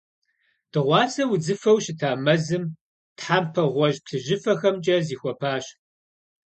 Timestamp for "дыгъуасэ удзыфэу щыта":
0.71-2.09